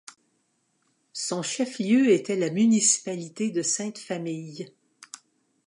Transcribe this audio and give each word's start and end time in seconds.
Son 1.13 1.43
chef-lieu 1.43 2.09
était 2.09 2.35
la 2.35 2.49
municipalité 2.49 3.51
de 3.51 3.61
Sainte-Famille. 3.61 4.73